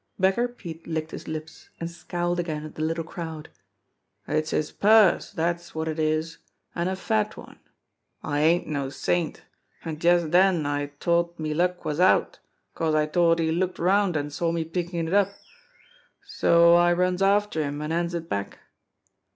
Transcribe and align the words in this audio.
Beggar 0.19 0.47
Pete 0.47 0.87
licked 0.87 1.11
his 1.11 1.27
lips, 1.27 1.69
and 1.79 1.87
scowled 1.87 2.39
again 2.39 2.65
at 2.65 2.73
the 2.73 2.81
little 2.81 3.03
crowd. 3.03 3.49
"It's 4.27 4.49
his 4.49 4.71
purse, 4.71 5.31
dat's 5.31 5.75
wot 5.75 5.87
it 5.87 5.99
is, 5.99 6.39
an' 6.73 6.87
a 6.87 6.95
fat 6.95 7.37
one. 7.37 7.59
I 8.23 8.39
ain't 8.39 8.65
no 8.65 8.89
saint, 8.89 9.43
an' 9.85 9.99
jest 9.99 10.31
den 10.31 10.65
I 10.65 10.87
t'ought 10.87 11.37
me 11.37 11.53
luck 11.53 11.85
was 11.85 11.99
out, 11.99 12.39
'cause 12.73 12.95
I 12.95 13.05
t'ought 13.05 13.37
he 13.37 13.51
looked 13.51 13.77
'round 13.77 14.17
an' 14.17 14.31
saw 14.31 14.51
me 14.51 14.65
pickin' 14.65 15.07
it 15.07 15.13
up, 15.13 15.35
so 16.25 16.73
I 16.73 16.93
runs 16.93 17.21
after 17.21 17.61
him 17.61 17.79
an' 17.79 17.91
hands 17.91 18.15
it 18.15 18.27
back. 18.27 18.57